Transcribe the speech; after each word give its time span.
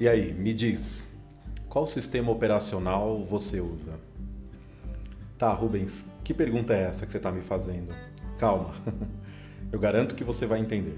E 0.00 0.08
aí, 0.08 0.32
me 0.32 0.54
diz, 0.54 1.08
qual 1.68 1.84
sistema 1.84 2.30
operacional 2.30 3.24
você 3.24 3.60
usa? 3.60 3.98
Tá, 5.36 5.52
Rubens, 5.52 6.04
que 6.22 6.32
pergunta 6.32 6.72
é 6.72 6.84
essa 6.84 7.04
que 7.04 7.10
você 7.10 7.16
está 7.16 7.32
me 7.32 7.42
fazendo? 7.42 7.92
Calma, 8.38 8.70
eu 9.72 9.78
garanto 9.80 10.14
que 10.14 10.22
você 10.22 10.46
vai 10.46 10.60
entender. 10.60 10.96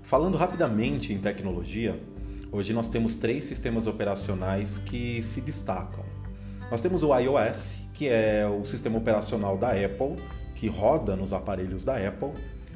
Falando 0.00 0.36
rapidamente 0.36 1.12
em 1.12 1.18
tecnologia, 1.18 2.00
hoje 2.52 2.72
nós 2.72 2.86
temos 2.86 3.16
três 3.16 3.42
sistemas 3.42 3.88
operacionais 3.88 4.78
que 4.78 5.20
se 5.20 5.40
destacam. 5.40 6.04
Nós 6.70 6.80
temos 6.80 7.02
o 7.02 7.12
iOS, 7.18 7.80
que 7.92 8.08
é 8.08 8.46
o 8.46 8.64
sistema 8.64 8.96
operacional 8.96 9.58
da 9.58 9.70
Apple, 9.70 10.22
que 10.54 10.68
roda 10.68 11.16
nos 11.16 11.32
aparelhos 11.32 11.82
da 11.82 11.96
Apple. 11.96 12.30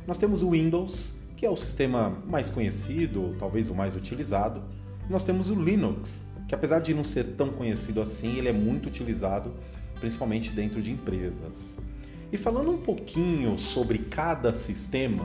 Nós 0.05 0.19
temos 0.19 0.43
o 0.43 0.51
Windows, 0.51 1.15
que 1.37 1.47
é 1.47 1.51
o 1.51 1.57
sistema 1.57 2.11
mais 2.27 2.51
conhecido, 2.51 3.37
talvez 3.39 3.71
o 3.71 3.75
mais 3.75 3.95
utilizado. 3.95 4.65
Nós 5.09 5.23
temos 5.23 5.51
o 5.51 5.55
Linux, 5.55 6.25
que 6.49 6.55
apesar 6.55 6.81
de 6.81 6.93
não 6.93 7.05
ser 7.05 7.25
tão 7.37 7.51
conhecido 7.51 8.01
assim, 8.01 8.37
ele 8.37 8.49
é 8.49 8.53
muito 8.53 8.89
utilizado, 8.89 9.55
principalmente 10.01 10.51
dentro 10.51 10.83
de 10.83 10.91
empresas. 10.91 11.77
E 12.33 12.37
falando 12.37 12.73
um 12.73 12.79
pouquinho 12.79 13.57
sobre 13.57 13.99
cada 13.99 14.53
sistema, 14.53 15.25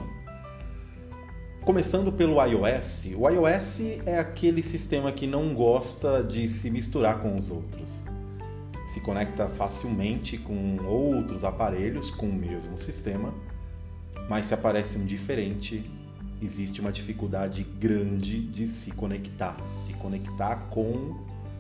começando 1.63 2.12
pelo 2.12 2.44
iOS, 2.45 3.05
o 3.17 3.27
iOS 3.27 3.80
é 4.05 4.20
aquele 4.20 4.62
sistema 4.62 5.12
que 5.12 5.26
não 5.26 5.54
gosta 5.55 6.23
de 6.23 6.48
se 6.48 6.70
misturar 6.70 7.20
com 7.20 7.35
os 7.35 7.49
outros. 7.49 8.04
Se 8.88 9.02
conecta 9.02 9.49
facilmente 9.49 10.38
com 10.38 10.77
outros 10.85 11.43
aparelhos 11.43 12.12
com 12.12 12.27
o 12.27 12.34
mesmo 12.34 12.77
sistema, 12.77 13.34
mas 14.29 14.45
se 14.45 14.54
aparece 14.54 14.98
um 14.98 15.05
diferente, 15.05 15.90
existe 16.41 16.81
uma 16.81 16.91
dificuldade 16.91 17.63
grande 17.63 18.41
de 18.41 18.68
se 18.68 18.91
conectar, 18.91 19.55
se 19.85 19.93
conectar 19.93 20.55
com 20.70 21.16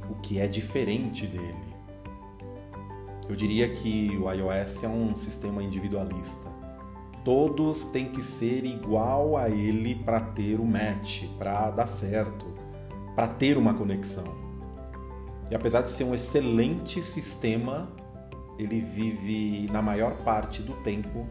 o 0.09 0.15
que 0.21 0.39
é 0.39 0.47
diferente 0.47 1.27
dele. 1.27 1.71
Eu 3.29 3.35
diria 3.35 3.69
que 3.69 4.09
o 4.17 4.29
iOS 4.31 4.83
é 4.83 4.87
um 4.87 5.15
sistema 5.15 5.63
individualista. 5.63 6.49
Todos 7.23 7.85
têm 7.85 8.11
que 8.11 8.21
ser 8.21 8.65
igual 8.65 9.37
a 9.37 9.49
ele 9.49 9.95
para 9.95 10.19
ter 10.19 10.59
o 10.59 10.65
match, 10.65 11.25
para 11.37 11.69
dar 11.69 11.87
certo, 11.87 12.47
para 13.15 13.27
ter 13.27 13.57
uma 13.57 13.73
conexão. 13.73 14.25
E 15.49 15.55
apesar 15.55 15.81
de 15.81 15.91
ser 15.91 16.03
um 16.03 16.15
excelente 16.15 17.03
sistema, 17.03 17.91
ele 18.57 18.81
vive 18.81 19.69
na 19.71 19.81
maior 19.81 20.15
parte 20.23 20.61
do 20.61 20.73
tempo 20.81 21.27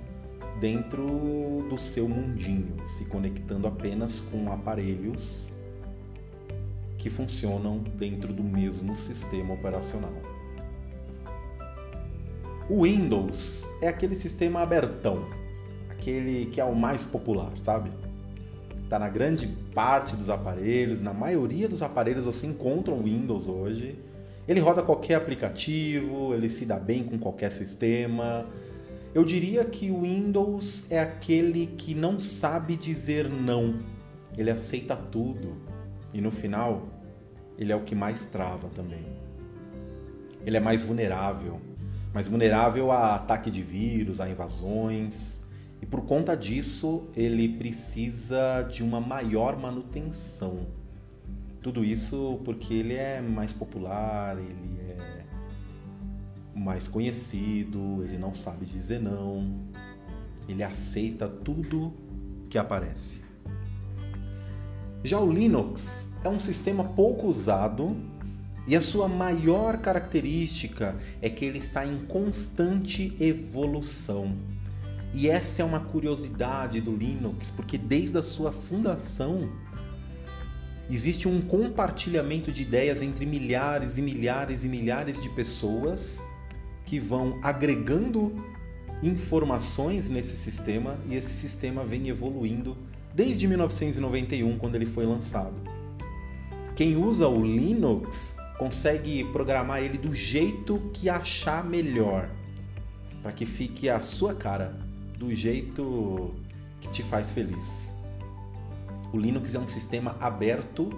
dentro 0.60 1.66
do 1.68 1.78
seu 1.78 2.06
mundinho, 2.06 2.76
se 2.86 3.06
conectando 3.06 3.66
apenas 3.66 4.20
com 4.20 4.52
aparelhos 4.52 5.52
que 6.98 7.08
funcionam 7.08 7.78
dentro 7.78 8.30
do 8.30 8.44
mesmo 8.44 8.94
sistema 8.94 9.54
operacional. 9.54 10.12
O 12.68 12.82
Windows 12.82 13.66
é 13.80 13.88
aquele 13.88 14.14
sistema 14.14 14.60
abertão, 14.60 15.24
aquele 15.88 16.46
que 16.46 16.60
é 16.60 16.64
o 16.64 16.76
mais 16.76 17.04
popular, 17.04 17.50
sabe? 17.58 17.90
Está 18.84 18.98
na 18.98 19.08
grande 19.08 19.46
parte 19.74 20.14
dos 20.14 20.28
aparelhos, 20.28 21.00
na 21.00 21.14
maioria 21.14 21.68
dos 21.68 21.80
aparelhos 21.80 22.26
você 22.26 22.46
encontra 22.46 22.92
o 22.92 23.02
Windows 23.02 23.48
hoje. 23.48 23.98
Ele 24.46 24.60
roda 24.60 24.82
qualquer 24.82 25.14
aplicativo, 25.14 26.34
ele 26.34 26.50
se 26.50 26.66
dá 26.66 26.78
bem 26.78 27.02
com 27.02 27.18
qualquer 27.18 27.50
sistema, 27.50 28.46
eu 29.12 29.24
diria 29.24 29.64
que 29.64 29.90
o 29.90 30.02
Windows 30.02 30.90
é 30.90 31.00
aquele 31.00 31.66
que 31.66 31.94
não 31.94 32.20
sabe 32.20 32.76
dizer 32.76 33.28
não. 33.28 33.80
Ele 34.38 34.50
aceita 34.50 34.94
tudo 34.94 35.56
e 36.14 36.20
no 36.20 36.30
final 36.30 36.88
ele 37.58 37.72
é 37.72 37.76
o 37.76 37.82
que 37.82 37.94
mais 37.94 38.24
trava 38.24 38.68
também. 38.68 39.04
Ele 40.46 40.56
é 40.56 40.60
mais 40.60 40.82
vulnerável, 40.82 41.60
mais 42.14 42.28
vulnerável 42.28 42.92
a 42.92 43.16
ataque 43.16 43.50
de 43.50 43.62
vírus, 43.62 44.20
a 44.20 44.28
invasões, 44.30 45.40
e 45.82 45.86
por 45.86 46.02
conta 46.02 46.36
disso 46.36 47.08
ele 47.16 47.48
precisa 47.48 48.62
de 48.62 48.82
uma 48.82 49.00
maior 49.00 49.58
manutenção. 49.58 50.66
Tudo 51.60 51.84
isso 51.84 52.40
porque 52.44 52.74
ele 52.74 52.94
é 52.94 53.20
mais 53.20 53.52
popular, 53.52 54.38
ele 54.38 54.89
mais 56.54 56.88
conhecido, 56.88 58.02
ele 58.02 58.18
não 58.18 58.34
sabe 58.34 58.66
dizer 58.66 59.00
não, 59.00 59.58
ele 60.48 60.62
aceita 60.62 61.28
tudo 61.28 61.92
que 62.48 62.58
aparece. 62.58 63.20
Já 65.02 65.18
o 65.18 65.32
Linux 65.32 66.10
é 66.22 66.28
um 66.28 66.40
sistema 66.40 66.84
pouco 66.84 67.26
usado 67.26 67.96
e 68.66 68.76
a 68.76 68.80
sua 68.80 69.08
maior 69.08 69.78
característica 69.78 70.96
é 71.22 71.30
que 71.30 71.44
ele 71.44 71.58
está 71.58 71.86
em 71.86 71.98
constante 72.00 73.16
evolução. 73.18 74.36
E 75.14 75.28
essa 75.28 75.62
é 75.62 75.64
uma 75.64 75.80
curiosidade 75.80 76.80
do 76.80 76.94
Linux, 76.94 77.50
porque 77.50 77.76
desde 77.76 78.18
a 78.18 78.22
sua 78.22 78.52
fundação 78.52 79.50
existe 80.88 81.26
um 81.26 81.40
compartilhamento 81.40 82.52
de 82.52 82.62
ideias 82.62 83.00
entre 83.02 83.24
milhares 83.24 83.96
e 83.96 84.02
milhares 84.02 84.64
e 84.64 84.68
milhares 84.68 85.20
de 85.20 85.28
pessoas 85.30 86.22
que 86.90 86.98
vão 86.98 87.38
agregando 87.40 88.34
informações 89.00 90.10
nesse 90.10 90.36
sistema 90.36 90.98
e 91.08 91.14
esse 91.14 91.30
sistema 91.30 91.84
vem 91.84 92.08
evoluindo 92.08 92.76
desde 93.14 93.46
1991, 93.46 94.58
quando 94.58 94.74
ele 94.74 94.86
foi 94.86 95.06
lançado. 95.06 95.54
Quem 96.74 96.96
usa 96.96 97.28
o 97.28 97.46
Linux 97.46 98.36
consegue 98.58 99.22
programar 99.26 99.80
ele 99.84 99.98
do 99.98 100.12
jeito 100.12 100.90
que 100.92 101.08
achar 101.08 101.64
melhor, 101.64 102.28
para 103.22 103.30
que 103.30 103.46
fique 103.46 103.88
a 103.88 104.02
sua 104.02 104.34
cara, 104.34 104.76
do 105.16 105.32
jeito 105.32 106.34
que 106.80 106.90
te 106.90 107.04
faz 107.04 107.30
feliz. 107.30 107.92
O 109.12 109.16
Linux 109.16 109.54
é 109.54 109.60
um 109.60 109.68
sistema 109.68 110.16
aberto 110.18 110.90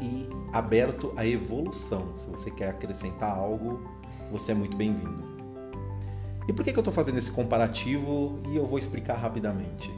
e 0.00 0.28
aberto 0.52 1.12
à 1.16 1.26
evolução. 1.26 2.16
Se 2.16 2.30
você 2.30 2.48
quer 2.48 2.68
acrescentar 2.68 3.36
algo, 3.36 3.92
você 4.30 4.52
é 4.52 4.54
muito 4.54 4.76
bem-vindo. 4.76 5.22
E 6.46 6.52
por 6.52 6.64
que, 6.64 6.70
eu 6.70 6.78
estou 6.78 6.92
fazendo 6.92 7.18
esse 7.18 7.30
comparativo 7.30 8.38
e 8.50 8.56
eu 8.56 8.66
vou 8.66 8.78
explicar 8.78 9.14
rapidamente? 9.14 9.90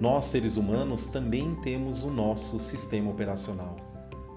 Nós, 0.00 0.26
seres 0.26 0.56
humanos, 0.56 1.06
também 1.06 1.54
temos 1.56 2.02
o 2.02 2.10
nosso 2.10 2.60
sistema 2.60 3.10
operacional, 3.10 3.76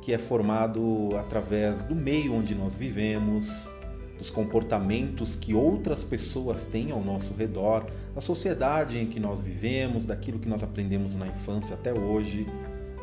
que 0.02 0.14
é 0.14 0.18
formado 0.18 1.10
através 1.20 1.84
do 1.84 1.96
meio 1.96 2.34
onde 2.34 2.56
nós 2.56 2.74
vivemos, 2.74 3.70
dos 4.18 4.30
comportamentos 4.30 5.36
que 5.36 5.54
outras 5.54 6.04
pessoas 6.04 6.66
têm 6.66 6.92
ao 6.92 7.04
nosso 7.04 7.34
redor, 7.34 7.86
da 8.16 8.22
sociedade 8.22 8.98
em 8.98 9.06
que 9.06 9.20
nós 9.20 9.40
vivemos, 9.40 10.06
daquilo 10.06 10.40
que 10.40 10.50
nós 10.50 10.64
aprendemos 10.64 11.16
na 11.16 11.28
infância 11.28 11.76
até 11.76 11.94
hoje, 11.94 12.48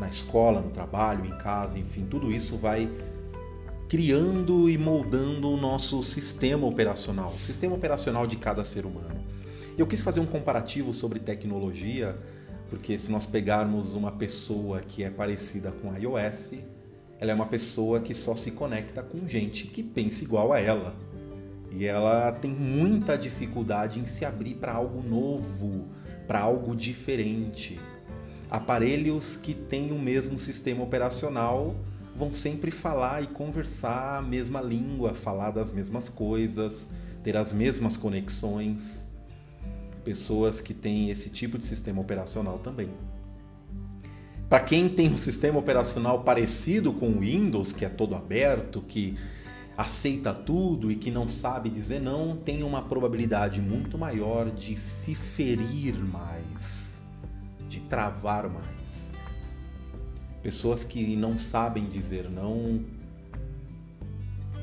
na 0.00 0.08
escola, 0.08 0.60
no 0.60 0.70
trabalho, 0.70 1.24
em 1.24 1.38
casa, 1.38 1.78
enfim, 1.78 2.04
tudo 2.10 2.32
isso 2.32 2.56
vai 2.56 2.90
criando 3.88 4.68
e 4.68 4.78
moldando 4.78 5.50
o 5.50 5.56
nosso 5.56 6.02
sistema 6.02 6.66
operacional, 6.66 7.34
o 7.36 7.42
sistema 7.42 7.74
operacional 7.74 8.26
de 8.26 8.36
cada 8.36 8.64
ser 8.64 8.86
humano. 8.86 9.22
Eu 9.76 9.86
quis 9.86 10.00
fazer 10.00 10.20
um 10.20 10.26
comparativo 10.26 10.94
sobre 10.94 11.18
tecnologia, 11.18 12.16
porque 12.70 12.96
se 12.98 13.10
nós 13.10 13.26
pegarmos 13.26 13.92
uma 13.94 14.12
pessoa 14.12 14.80
que 14.80 15.04
é 15.04 15.10
parecida 15.10 15.70
com 15.70 15.90
a 15.90 15.98
iOS, 15.98 16.54
ela 17.20 17.32
é 17.32 17.34
uma 17.34 17.46
pessoa 17.46 18.00
que 18.00 18.14
só 18.14 18.34
se 18.36 18.52
conecta 18.52 19.02
com 19.02 19.28
gente 19.28 19.66
que 19.66 19.82
pensa 19.82 20.24
igual 20.24 20.52
a 20.52 20.60
ela. 20.60 20.94
E 21.70 21.84
ela 21.84 22.32
tem 22.32 22.50
muita 22.50 23.18
dificuldade 23.18 23.98
em 23.98 24.06
se 24.06 24.24
abrir 24.24 24.54
para 24.54 24.72
algo 24.72 25.02
novo, 25.02 25.88
para 26.26 26.40
algo 26.40 26.74
diferente. 26.74 27.80
Aparelhos 28.48 29.36
que 29.36 29.52
têm 29.52 29.90
o 29.90 29.98
mesmo 29.98 30.38
sistema 30.38 30.82
operacional 30.84 31.74
vão 32.16 32.32
sempre 32.32 32.70
falar 32.70 33.22
e 33.22 33.26
conversar 33.26 34.18
a 34.18 34.22
mesma 34.22 34.60
língua, 34.60 35.14
falar 35.14 35.50
das 35.50 35.70
mesmas 35.70 36.08
coisas, 36.08 36.90
ter 37.22 37.36
as 37.36 37.52
mesmas 37.52 37.96
conexões. 37.96 39.04
Pessoas 40.04 40.60
que 40.60 40.74
têm 40.74 41.10
esse 41.10 41.30
tipo 41.30 41.56
de 41.56 41.64
sistema 41.64 42.00
operacional 42.00 42.58
também. 42.58 42.90
Para 44.48 44.60
quem 44.60 44.88
tem 44.88 45.12
um 45.12 45.18
sistema 45.18 45.58
operacional 45.58 46.22
parecido 46.22 46.92
com 46.92 47.08
o 47.08 47.20
Windows, 47.20 47.72
que 47.72 47.84
é 47.84 47.88
todo 47.88 48.14
aberto, 48.14 48.82
que 48.82 49.18
aceita 49.76 50.32
tudo 50.32 50.92
e 50.92 50.94
que 50.94 51.10
não 51.10 51.26
sabe 51.26 51.68
dizer 51.68 52.00
não, 52.00 52.36
tem 52.36 52.62
uma 52.62 52.82
probabilidade 52.82 53.60
muito 53.60 53.98
maior 53.98 54.50
de 54.50 54.78
se 54.78 55.14
ferir 55.14 55.94
mais, 55.96 57.02
de 57.68 57.80
travar 57.80 58.48
mais. 58.48 59.03
Pessoas 60.44 60.84
que 60.84 61.16
não 61.16 61.38
sabem 61.38 61.86
dizer 61.86 62.28
não 62.28 62.84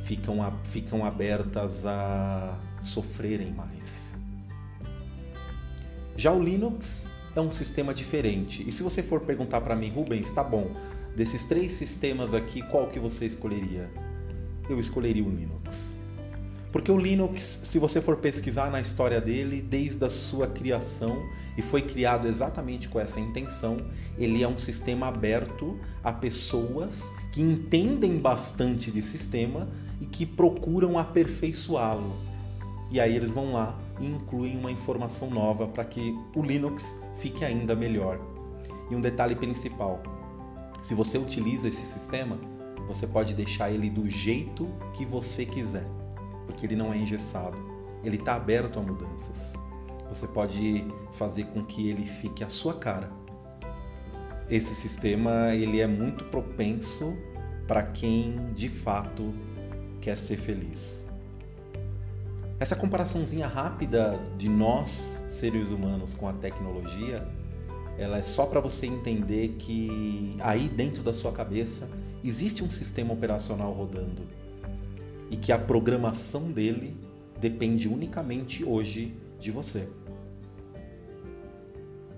ficam, 0.03 0.43
a, 0.43 0.51
ficam 0.65 1.03
abertas 1.03 1.87
a 1.87 2.55
sofrerem 2.79 3.51
mais. 3.51 4.15
Já 6.15 6.31
o 6.31 6.39
Linux 6.39 7.09
é 7.35 7.41
um 7.41 7.49
sistema 7.49 7.95
diferente. 7.95 8.63
E 8.69 8.71
se 8.71 8.83
você 8.83 9.01
for 9.01 9.21
perguntar 9.21 9.59
para 9.61 9.75
mim, 9.75 9.89
Rubens, 9.89 10.29
tá 10.29 10.43
bom, 10.43 10.69
desses 11.15 11.45
três 11.45 11.71
sistemas 11.71 12.35
aqui, 12.35 12.61
qual 12.61 12.87
que 12.87 12.99
você 12.99 13.25
escolheria? 13.25 13.89
Eu 14.69 14.79
escolheria 14.79 15.23
o 15.23 15.29
Linux. 15.31 15.95
Porque 16.71 16.91
o 16.91 16.97
Linux, 16.97 17.61
se 17.63 17.77
você 17.77 17.99
for 17.99 18.17
pesquisar 18.17 18.71
na 18.71 18.79
história 18.79 19.19
dele, 19.19 19.61
desde 19.61 20.05
a 20.05 20.09
sua 20.09 20.47
criação, 20.47 21.21
e 21.57 21.61
foi 21.61 21.81
criado 21.81 22.27
exatamente 22.27 22.87
com 22.87 22.97
essa 22.97 23.19
intenção, 23.19 23.77
ele 24.17 24.41
é 24.41 24.47
um 24.47 24.57
sistema 24.57 25.07
aberto 25.07 25.77
a 26.01 26.13
pessoas 26.13 27.11
que 27.33 27.41
entendem 27.41 28.17
bastante 28.17 28.89
de 28.89 29.01
sistema 29.01 29.67
e 29.99 30.05
que 30.05 30.25
procuram 30.25 30.97
aperfeiçoá-lo. 30.97 32.15
E 32.89 33.01
aí 33.01 33.15
eles 33.15 33.31
vão 33.31 33.51
lá 33.51 33.77
e 33.99 34.05
incluem 34.05 34.57
uma 34.57 34.71
informação 34.71 35.29
nova 35.29 35.67
para 35.67 35.83
que 35.83 36.17
o 36.33 36.41
Linux 36.41 37.01
fique 37.17 37.43
ainda 37.43 37.75
melhor. 37.75 38.19
E 38.89 38.95
um 38.95 39.01
detalhe 39.01 39.35
principal: 39.35 40.01
se 40.81 40.93
você 40.93 41.17
utiliza 41.17 41.67
esse 41.67 41.85
sistema, 41.85 42.39
você 42.87 43.05
pode 43.05 43.33
deixar 43.33 43.71
ele 43.71 43.89
do 43.89 44.09
jeito 44.09 44.67
que 44.93 45.05
você 45.05 45.45
quiser 45.45 46.00
porque 46.51 46.65
ele 46.65 46.75
não 46.75 46.93
é 46.93 46.97
engessado, 46.97 47.57
ele 48.03 48.17
está 48.17 48.35
aberto 48.35 48.77
a 48.77 48.81
mudanças. 48.81 49.53
Você 50.09 50.27
pode 50.27 50.85
fazer 51.13 51.45
com 51.45 51.63
que 51.63 51.89
ele 51.89 52.05
fique 52.05 52.43
à 52.43 52.49
sua 52.49 52.73
cara. 52.73 53.09
Esse 54.49 54.75
sistema 54.75 55.55
ele 55.55 55.79
é 55.79 55.87
muito 55.87 56.25
propenso 56.25 57.15
para 57.67 57.83
quem 57.83 58.51
de 58.53 58.67
fato 58.67 59.33
quer 60.01 60.17
ser 60.17 60.35
feliz. 60.35 61.05
Essa 62.59 62.75
comparaçãozinha 62.75 63.47
rápida 63.47 64.19
de 64.37 64.49
nós, 64.49 64.89
seres 65.27 65.69
humanos, 65.69 66.13
com 66.13 66.27
a 66.27 66.33
tecnologia, 66.33 67.25
ela 67.97 68.17
é 68.17 68.23
só 68.23 68.45
para 68.45 68.59
você 68.59 68.85
entender 68.85 69.55
que 69.57 70.35
aí 70.41 70.67
dentro 70.67 71.01
da 71.01 71.13
sua 71.13 71.31
cabeça 71.31 71.89
existe 72.23 72.61
um 72.61 72.69
sistema 72.69 73.13
operacional 73.13 73.71
rodando 73.71 74.40
e 75.31 75.37
que 75.37 75.53
a 75.53 75.57
programação 75.57 76.51
dele 76.51 76.93
depende 77.39 77.87
unicamente 77.87 78.65
hoje 78.65 79.15
de 79.39 79.49
você. 79.49 79.87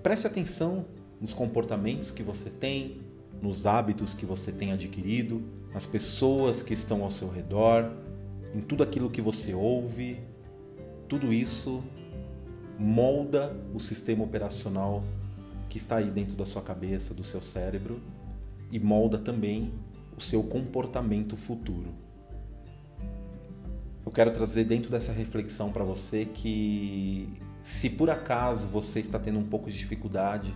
Preste 0.02 0.26
atenção 0.26 0.84
nos 1.20 1.32
comportamentos 1.32 2.10
que 2.10 2.24
você 2.24 2.50
tem, 2.50 3.00
nos 3.40 3.66
hábitos 3.66 4.12
que 4.12 4.26
você 4.26 4.50
tem 4.50 4.72
adquirido, 4.72 5.42
nas 5.72 5.86
pessoas 5.86 6.60
que 6.60 6.74
estão 6.74 7.04
ao 7.04 7.10
seu 7.10 7.30
redor, 7.30 7.90
em 8.52 8.60
tudo 8.60 8.82
aquilo 8.82 9.08
que 9.08 9.22
você 9.22 9.54
ouve. 9.54 10.20
Tudo 11.08 11.32
isso 11.32 11.82
molda 12.78 13.56
o 13.72 13.78
sistema 13.78 14.24
operacional 14.24 15.04
que 15.68 15.78
está 15.78 15.96
aí 15.96 16.10
dentro 16.10 16.34
da 16.34 16.44
sua 16.44 16.62
cabeça, 16.62 17.14
do 17.14 17.22
seu 17.22 17.40
cérebro 17.40 18.02
e 18.72 18.80
molda 18.80 19.18
também 19.18 19.72
o 20.16 20.20
seu 20.20 20.42
comportamento 20.42 21.36
futuro 21.36 22.04
eu 24.04 24.12
quero 24.12 24.30
trazer 24.30 24.64
dentro 24.64 24.90
dessa 24.90 25.12
reflexão 25.12 25.72
para 25.72 25.84
você 25.84 26.24
que 26.24 27.32
se 27.62 27.88
por 27.88 28.10
acaso 28.10 28.66
você 28.66 29.00
está 29.00 29.18
tendo 29.18 29.38
um 29.38 29.44
pouco 29.44 29.70
de 29.70 29.78
dificuldade, 29.78 30.54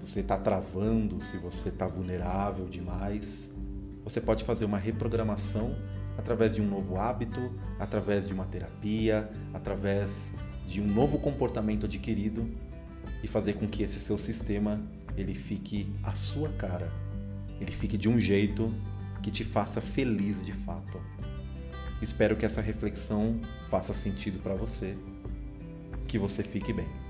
você 0.00 0.20
está 0.20 0.36
travando, 0.36 1.22
se 1.22 1.36
você 1.36 1.68
está 1.68 1.86
vulnerável 1.86 2.66
demais, 2.66 3.54
você 4.02 4.20
pode 4.20 4.42
fazer 4.42 4.64
uma 4.64 4.78
reprogramação 4.78 5.76
através 6.18 6.54
de 6.54 6.60
um 6.60 6.68
novo 6.68 6.98
hábito, 6.98 7.52
através 7.78 8.26
de 8.26 8.34
uma 8.34 8.44
terapia, 8.44 9.30
através 9.54 10.32
de 10.66 10.80
um 10.80 10.86
novo 10.86 11.18
comportamento 11.18 11.86
adquirido 11.86 12.48
e 13.22 13.28
fazer 13.28 13.54
com 13.54 13.68
que 13.68 13.84
esse 13.84 14.00
seu 14.00 14.18
sistema 14.18 14.82
ele 15.16 15.34
fique 15.34 15.94
à 16.02 16.14
sua 16.16 16.48
cara, 16.50 16.92
ele 17.60 17.70
fique 17.70 17.96
de 17.96 18.08
um 18.08 18.18
jeito 18.18 18.74
que 19.22 19.30
te 19.30 19.44
faça 19.44 19.80
feliz 19.80 20.44
de 20.44 20.52
fato. 20.52 21.00
Espero 22.02 22.36
que 22.36 22.44
essa 22.44 22.60
reflexão 22.60 23.40
faça 23.70 23.94
sentido 23.94 24.40
para 24.42 24.54
você. 24.54 24.96
Que 26.08 26.18
você 26.18 26.42
fique 26.42 26.72
bem. 26.72 27.01